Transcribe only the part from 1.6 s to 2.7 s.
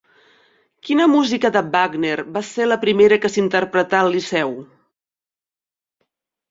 Wagner va ser